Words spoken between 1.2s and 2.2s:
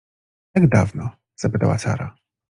zapytała Sara.